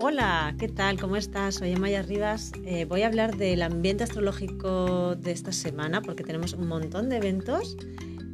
Hola, 0.00 0.54
¿qué 0.60 0.68
tal? 0.68 0.96
¿Cómo 1.00 1.16
estás? 1.16 1.56
Soy 1.56 1.72
Amaya 1.72 2.02
Rivas. 2.02 2.52
Eh, 2.64 2.84
voy 2.84 3.02
a 3.02 3.08
hablar 3.08 3.36
del 3.36 3.62
ambiente 3.62 4.04
astrológico 4.04 5.16
de 5.16 5.32
esta 5.32 5.50
semana 5.50 6.02
porque 6.02 6.22
tenemos 6.22 6.52
un 6.52 6.68
montón 6.68 7.08
de 7.08 7.16
eventos. 7.16 7.76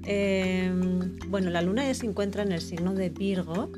Em, 0.02 1.16
bueno, 1.28 1.48
la 1.48 1.62
luna 1.62 1.86
ya 1.86 1.94
se 1.94 2.04
encuentra 2.04 2.42
en 2.42 2.52
el 2.52 2.60
signo 2.60 2.92
de 2.92 3.08
Virgo. 3.08 3.72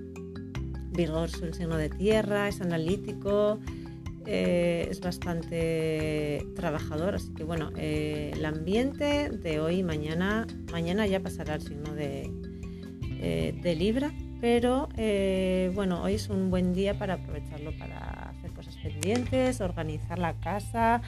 Virgo 0.90 1.26
es 1.26 1.40
un 1.40 1.54
signo 1.54 1.76
de 1.76 1.88
tierra, 1.88 2.48
es 2.48 2.60
analítico, 2.60 3.60
eh, 4.26 4.88
es 4.90 5.00
bastante 5.00 6.44
trabajador, 6.56 7.14
así 7.14 7.32
que 7.34 7.44
bueno, 7.44 7.70
eh, 7.76 8.32
el 8.34 8.44
ambiente 8.46 9.30
de 9.30 9.60
hoy 9.60 9.76
y 9.76 9.82
mañana, 9.84 10.48
mañana 10.72 11.06
ya 11.06 11.22
pasará 11.22 11.54
al 11.54 11.62
signo 11.62 11.94
de, 11.94 12.32
de 13.62 13.76
Libra 13.76 14.12
pero 14.40 14.88
eh, 14.96 15.70
bueno, 15.74 16.02
hoy 16.02 16.14
es 16.14 16.28
un 16.28 16.50
buen 16.50 16.74
día 16.74 16.98
para 16.98 17.14
aprovecharlo 17.14 17.72
para 17.78 18.30
hacer 18.30 18.52
cosas 18.52 18.76
pendientes, 18.76 19.60
organizar 19.60 20.18
la 20.18 20.34
casa 20.34 21.02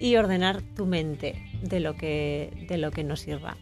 y 0.00 0.16
ordenar 0.16 0.62
tu 0.62 0.86
mente 0.86 1.42
de 1.62 1.80
lo 1.80 1.94
que, 1.96 2.66
de 2.68 2.78
lo 2.78 2.90
que 2.90 3.04
nos 3.04 3.20
sirva. 3.20 3.56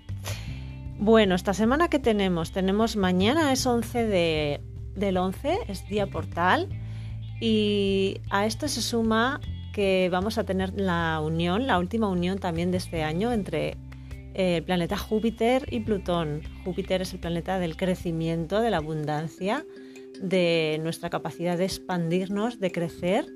Bueno, 0.98 1.34
esta 1.34 1.52
semana 1.52 1.88
que 1.88 1.98
tenemos, 1.98 2.52
tenemos 2.52 2.96
mañana 2.96 3.52
es 3.52 3.66
11 3.66 4.06
de, 4.06 4.60
del 4.94 5.18
11, 5.18 5.58
es 5.68 5.86
día 5.88 6.06
portal 6.06 6.68
y 7.40 8.20
a 8.30 8.46
esto 8.46 8.66
se 8.66 8.80
suma 8.80 9.40
que 9.74 10.08
vamos 10.10 10.38
a 10.38 10.44
tener 10.44 10.72
la 10.74 11.20
unión, 11.22 11.66
la 11.66 11.78
última 11.78 12.08
unión 12.08 12.38
también 12.38 12.70
de 12.70 12.78
este 12.78 13.02
año 13.02 13.30
entre 13.30 13.76
el 14.36 14.62
planeta 14.62 14.98
Júpiter 14.98 15.66
y 15.70 15.80
Plutón. 15.80 16.42
Júpiter 16.64 17.00
es 17.00 17.12
el 17.14 17.20
planeta 17.20 17.58
del 17.58 17.76
crecimiento, 17.76 18.60
de 18.60 18.70
la 18.70 18.76
abundancia, 18.76 19.64
de 20.20 20.78
nuestra 20.82 21.08
capacidad 21.08 21.56
de 21.56 21.64
expandirnos, 21.64 22.60
de 22.60 22.70
crecer. 22.70 23.26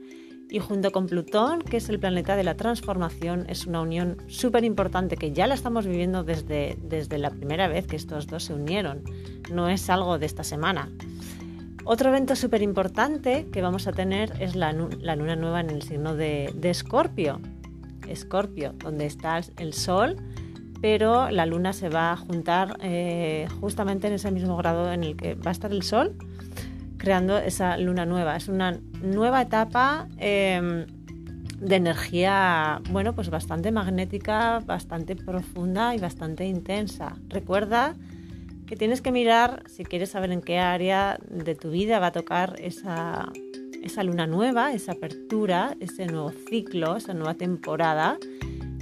Y 0.51 0.59
junto 0.59 0.91
con 0.91 1.07
Plutón, 1.07 1.63
que 1.63 1.79
es 1.79 1.89
el 1.89 2.01
planeta 2.01 2.37
de 2.37 2.45
la 2.45 2.57
transformación, 2.57 3.47
es 3.49 3.67
una 3.67 3.81
unión 3.81 4.19
súper 4.27 4.65
importante 4.65 5.17
que 5.17 5.33
ya 5.33 5.47
la 5.47 5.55
estamos 5.55 5.87
viviendo 5.87 6.23
desde, 6.23 6.77
desde 6.83 7.19
la 7.19 7.31
primera 7.31 7.69
vez 7.69 7.87
que 7.87 7.97
estos 7.97 8.27
dos 8.27 8.45
se 8.45 8.55
unieron. 8.55 9.03
No 9.51 9.69
es 9.69 9.89
algo 9.89 10.19
de 10.19 10.27
esta 10.27 10.45
semana. 10.45 10.91
Otro 11.85 12.11
evento 12.11 12.37
súper 12.37 12.61
importante 12.63 13.49
que 13.51 13.63
vamos 13.63 13.87
a 13.87 13.93
tener 13.93 14.33
es 14.41 14.55
la, 14.55 14.73
luna 14.73 15.37
nueva 15.37 15.61
en 15.61 15.71
el 15.71 15.83
signo 15.83 16.15
de 16.15 16.53
Escorpio. 16.63 17.41
Escorpio, 18.07 18.75
donde 18.79 19.07
está 19.07 19.41
el 19.57 19.73
Sol 19.73 20.17
pero 20.81 21.31
la 21.31 21.47
luna 21.47 21.73
se 21.73 21.89
va 21.89 22.13
a 22.13 22.17
juntar 22.17 22.79
eh, 22.83 23.47
justamente 23.61 24.07
en 24.07 24.15
ese 24.15 24.31
mismo 24.31 24.57
grado 24.57 24.93
en 24.93 25.05
el 25.05 25.17
que 25.17 25.35
va 25.35 25.51
a 25.51 25.53
estar 25.53 25.73
el 25.73 25.83
sol, 25.83 26.17
creando 26.97 27.39
esa 27.39 27.77
luna 27.77 28.07
nueva. 28.07 28.37
Es 28.37 28.49
una 28.49 28.79
nueva 29.03 29.43
etapa 29.43 30.09
em, 30.19 30.87
de 31.59 31.77
energía, 31.77 32.81
bueno, 32.91 33.15
pues 33.15 33.29
bastante 33.31 33.73
magnética, 33.73 34.61
bastante 34.61 35.17
profunda 35.17 35.95
y 35.95 35.99
bastante 35.99 36.47
intensa. 36.47 37.17
Recuerda 37.29 37.95
que 38.67 38.77
tienes 38.77 39.03
que 39.03 39.13
mirar, 39.13 39.65
si 39.67 39.85
quieres 39.85 40.11
saber 40.11 40.31
en 40.31 40.41
qué 40.41 40.59
área 40.59 41.19
de 41.29 41.55
tu 41.55 41.71
vida 41.71 41.99
va 41.99 42.09
a 42.09 42.13
tocar 42.13 42.57
esa, 42.59 43.31
esa 43.83 44.03
luna 44.03 44.27
nueva, 44.27 44.73
esa 44.73 44.93
apertura, 44.93 45.77
ese 45.81 46.07
nuevo 46.07 46.31
ciclo, 46.49 46.97
esa 46.97 47.13
nueva 47.13 47.35
temporada 47.35 48.19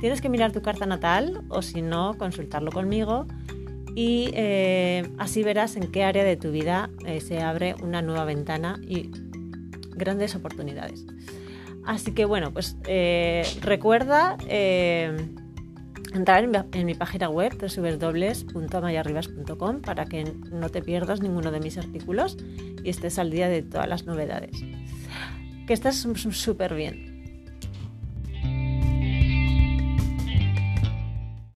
Tienes 0.00 0.20
que 0.20 0.28
mirar 0.28 0.52
tu 0.52 0.62
carta 0.62 0.86
natal 0.86 1.42
o 1.48 1.62
si 1.62 1.82
no, 1.82 2.16
consultarlo 2.16 2.70
conmigo 2.70 3.26
y 3.94 4.30
eh, 4.34 5.10
así 5.18 5.42
verás 5.42 5.74
en 5.74 5.90
qué 5.90 6.04
área 6.04 6.22
de 6.22 6.36
tu 6.36 6.52
vida 6.52 6.88
eh, 7.04 7.20
se 7.20 7.40
abre 7.40 7.74
una 7.82 8.00
nueva 8.00 8.24
ventana 8.24 8.78
y 8.86 9.10
grandes 9.96 10.36
oportunidades. 10.36 11.04
Así 11.84 12.12
que 12.12 12.24
bueno, 12.24 12.52
pues 12.52 12.76
eh, 12.86 13.42
recuerda 13.60 14.36
entrar 16.14 16.44
en 16.44 16.86
mi, 16.86 16.94
página 16.94 17.28
web 17.28 17.58
www.mayarribas.com 17.58 19.80
para 19.80 20.06
que 20.06 20.32
no 20.52 20.68
te 20.68 20.80
pierdas 20.80 21.20
ninguno 21.20 21.50
de 21.50 21.58
mis 21.58 21.76
artículos 21.76 22.36
y 22.84 22.90
estés 22.90 23.18
al 23.18 23.32
día 23.32 23.48
de 23.48 23.62
todas 23.62 23.88
las 23.88 24.06
novedades. 24.06 24.62
Que 25.66 25.72
estés 25.72 25.96
súper 25.96 26.74
bien. 26.74 27.07